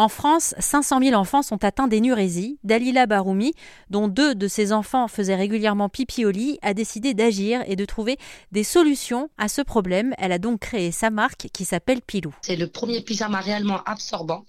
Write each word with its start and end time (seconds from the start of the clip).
En 0.00 0.08
France, 0.08 0.54
500 0.58 1.00
000 1.02 1.14
enfants 1.14 1.42
sont 1.42 1.62
atteints 1.62 1.86
d'énurésie. 1.86 2.58
Dalila 2.64 3.04
Baroumi, 3.04 3.52
dont 3.90 4.08
deux 4.08 4.34
de 4.34 4.48
ses 4.48 4.72
enfants 4.72 5.08
faisaient 5.08 5.34
régulièrement 5.34 5.90
pipi 5.90 6.24
au 6.24 6.30
lit, 6.30 6.58
a 6.62 6.72
décidé 6.72 7.12
d'agir 7.12 7.62
et 7.66 7.76
de 7.76 7.84
trouver 7.84 8.16
des 8.50 8.64
solutions 8.64 9.28
à 9.36 9.48
ce 9.48 9.60
problème. 9.60 10.14
Elle 10.16 10.32
a 10.32 10.38
donc 10.38 10.60
créé 10.60 10.90
sa 10.90 11.10
marque 11.10 11.48
qui 11.52 11.66
s'appelle 11.66 12.00
Pilou. 12.00 12.34
C'est 12.40 12.56
le 12.56 12.66
premier 12.66 13.02
pyjama 13.02 13.40
réellement 13.40 13.82
absorbant 13.84 14.46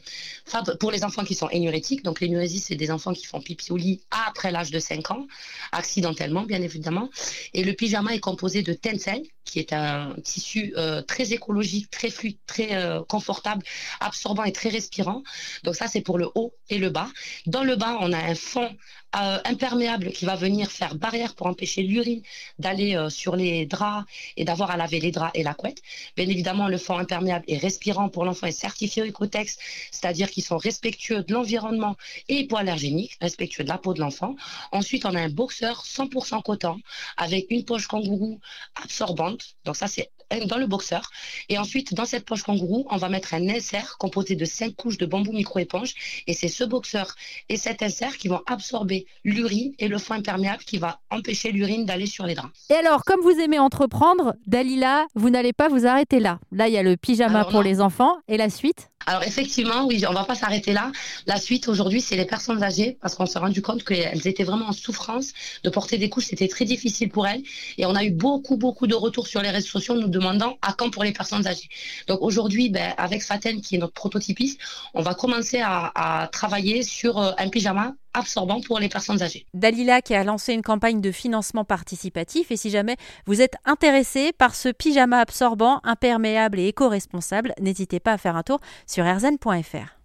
pour 0.79 0.89
les 0.89 1.03
enfants 1.03 1.25
qui 1.25 1.35
sont 1.35 1.49
énurétiques. 1.49 2.03
Donc 2.03 2.21
l'énurésie, 2.21 2.59
c'est 2.59 2.75
des 2.75 2.89
enfants 2.89 3.11
qui 3.11 3.25
font 3.25 3.41
pipi 3.41 3.73
au 3.73 3.77
lit 3.77 3.99
après 4.29 4.51
l'âge 4.51 4.71
de 4.71 4.79
5 4.79 5.11
ans, 5.11 5.27
accidentellement 5.73 6.43
bien 6.43 6.61
évidemment. 6.61 7.09
Et 7.53 7.65
le 7.65 7.73
pyjama 7.73 8.13
est 8.13 8.21
composé 8.21 8.63
de 8.63 8.71
tencel, 8.71 9.23
qui 9.43 9.59
est 9.59 9.73
un 9.73 10.15
tissu 10.23 10.73
euh, 10.77 11.01
très 11.01 11.33
écologique, 11.33 11.89
très 11.89 12.09
fluide, 12.09 12.37
très 12.45 12.75
euh, 12.75 13.01
confortable, 13.03 13.63
absorbant 13.99 14.45
et 14.45 14.53
très 14.53 14.69
respirant. 14.69 15.23
Donc 15.63 15.75
ça, 15.75 15.87
c'est 15.87 16.01
pour 16.01 16.17
le 16.17 16.29
haut 16.35 16.53
et 16.69 16.77
le 16.77 16.89
bas. 16.89 17.09
Dans 17.45 17.63
le 17.63 17.75
bas, 17.75 17.97
on 18.01 18.11
a 18.13 18.17
un 18.17 18.35
fond 18.35 18.69
euh, 19.15 19.39
imperméable 19.43 20.11
qui 20.11 20.25
va 20.25 20.35
venir 20.35 20.71
faire 20.71 20.95
barrière 20.95 21.35
pour 21.35 21.47
empêcher 21.47 21.83
l'urine 21.83 22.21
d'aller 22.59 22.95
euh, 22.95 23.09
sur 23.09 23.35
les 23.35 23.65
draps 23.65 24.05
et 24.37 24.45
d'avoir 24.45 24.71
à 24.71 24.77
laver 24.77 25.01
les 25.01 25.11
draps 25.11 25.31
et 25.33 25.43
la 25.43 25.53
couette. 25.53 25.81
Bien 26.15 26.29
évidemment, 26.29 26.69
le 26.69 26.77
fond 26.77 26.97
imperméable 26.97 27.43
est 27.49 27.57
respirant 27.57 28.07
pour 28.07 28.23
l'enfant 28.23 28.47
est 28.47 28.53
certifié 28.53 29.03
Ecotex, 29.03 29.57
c'est-à-dire 29.91 30.29
qu'ils 30.31 30.43
sont 30.43 30.57
respectueux 30.57 31.23
de 31.23 31.33
l'environnement 31.33 31.97
et 32.29 32.39
hypoallergéniques, 32.39 33.17
respectueux 33.19 33.65
de 33.65 33.69
la 33.69 33.77
peau 33.77 33.93
de 33.93 33.99
l'enfant. 33.99 34.35
Ensuite, 34.71 35.05
on 35.05 35.13
a 35.13 35.19
un 35.19 35.29
boxeur 35.29 35.83
100% 35.85 36.41
coton 36.41 36.79
avec 37.17 37.47
une 37.49 37.65
poche 37.65 37.87
kangourou 37.87 38.39
absorbante. 38.81 39.55
Donc 39.65 39.75
ça, 39.75 39.87
c'est 39.87 40.09
dans 40.45 40.57
le 40.57 40.67
boxeur. 40.67 41.09
Et 41.49 41.57
ensuite, 41.57 41.93
dans 41.93 42.05
cette 42.05 42.25
poche 42.25 42.43
kangourou, 42.43 42.87
on 42.89 42.97
va 42.97 43.09
mettre 43.09 43.33
un 43.33 43.49
insert 43.49 43.97
composé 43.97 44.35
de 44.35 44.45
cinq 44.45 44.75
couches 44.75 44.97
de 44.97 45.05
bambou 45.21 45.33
micro-éponge. 45.33 45.93
Et 46.27 46.33
c'est 46.33 46.47
ce 46.47 46.63
boxeur 46.63 47.15
et 47.49 47.57
cet 47.57 47.83
insert 47.83 48.17
qui 48.17 48.27
vont 48.27 48.41
absorber 48.47 49.05
l'urine 49.23 49.73
et 49.79 49.87
le 49.87 49.97
fond 49.97 50.13
imperméable 50.13 50.63
qui 50.63 50.77
va 50.77 50.99
empêcher 51.09 51.51
l'urine 51.51 51.85
d'aller 51.85 52.05
sur 52.05 52.25
les 52.25 52.35
draps. 52.35 52.51
Et 52.69 52.73
alors, 52.73 53.03
comme 53.03 53.21
vous 53.21 53.39
aimez 53.39 53.59
entreprendre, 53.59 54.35
Dalila, 54.47 55.05
vous 55.15 55.29
n'allez 55.29 55.53
pas 55.53 55.69
vous 55.69 55.85
arrêter 55.85 56.19
là. 56.19 56.39
Là, 56.51 56.67
il 56.67 56.73
y 56.73 56.77
a 56.77 56.83
le 56.83 56.97
pyjama 56.97 57.45
pour 57.45 57.61
les 57.61 57.81
enfants. 57.81 58.17
Et 58.27 58.37
la 58.37 58.49
suite? 58.49 58.89
Alors 59.05 59.23
effectivement, 59.23 59.85
oui, 59.85 60.03
on 60.07 60.13
va 60.13 60.23
pas 60.23 60.35
s'arrêter 60.35 60.73
là. 60.73 60.91
La 61.25 61.39
suite 61.39 61.67
aujourd'hui, 61.67 62.01
c'est 62.01 62.15
les 62.15 62.25
personnes 62.25 62.63
âgées 62.63 62.97
parce 63.01 63.15
qu'on 63.15 63.25
s'est 63.25 63.39
rendu 63.39 63.61
compte 63.61 63.83
qu'elles 63.83 64.27
étaient 64.27 64.43
vraiment 64.43 64.67
en 64.67 64.73
souffrance 64.73 65.33
de 65.63 65.69
porter 65.69 65.97
des 65.97 66.09
couches, 66.09 66.25
c'était 66.25 66.47
très 66.47 66.65
difficile 66.65 67.09
pour 67.09 67.27
elles 67.27 67.43
et 67.77 67.85
on 67.85 67.95
a 67.95 68.03
eu 68.03 68.11
beaucoup 68.11 68.57
beaucoup 68.57 68.87
de 68.87 68.95
retours 68.95 69.27
sur 69.27 69.41
les 69.41 69.49
réseaux 69.49 69.67
sociaux 69.67 69.95
nous 69.95 70.07
demandant 70.07 70.57
à 70.61 70.73
quand 70.73 70.89
pour 70.89 71.03
les 71.03 71.13
personnes 71.13 71.47
âgées. 71.47 71.69
Donc 72.07 72.19
aujourd'hui, 72.21 72.69
ben, 72.69 72.93
avec 72.97 73.23
Faten 73.23 73.61
qui 73.61 73.75
est 73.75 73.79
notre 73.79 73.93
prototypiste, 73.93 74.59
on 74.93 75.01
va 75.01 75.13
commencer 75.13 75.59
à, 75.61 75.91
à 75.95 76.27
travailler 76.27 76.83
sur 76.83 77.17
euh, 77.17 77.31
un 77.37 77.49
pyjama 77.49 77.93
absorbant 78.13 78.61
pour 78.61 78.79
les 78.79 78.89
personnes 78.89 79.21
âgées. 79.21 79.45
Dalila 79.53 80.01
qui 80.01 80.15
a 80.15 80.23
lancé 80.23 80.53
une 80.53 80.61
campagne 80.61 81.01
de 81.01 81.11
financement 81.11 81.65
participatif 81.65 82.51
et 82.51 82.57
si 82.57 82.69
jamais 82.69 82.97
vous 83.25 83.41
êtes 83.41 83.55
intéressé 83.65 84.31
par 84.33 84.55
ce 84.55 84.69
pyjama 84.69 85.19
absorbant, 85.19 85.79
imperméable 85.83 86.59
et 86.59 86.67
éco-responsable, 86.67 87.53
n'hésitez 87.59 87.99
pas 87.99 88.13
à 88.13 88.17
faire 88.17 88.35
un 88.35 88.43
tour 88.43 88.59
sur 88.87 89.05
rzn.fr. 89.05 89.97